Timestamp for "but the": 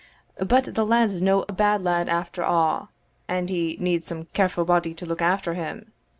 0.43-0.83